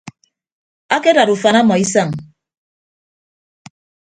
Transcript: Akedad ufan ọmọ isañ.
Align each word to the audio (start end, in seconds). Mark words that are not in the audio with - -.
Akedad 0.95 1.29
ufan 1.33 1.55
ọmọ 1.61 1.75
isañ. 1.83 2.09